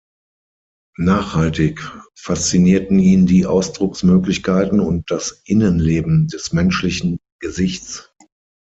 [0.97, 1.79] Nachhaltig
[2.15, 8.11] faszinierten ihn die Ausdrucksmöglichkeiten und das Innenleben des menschlichen Gesichts.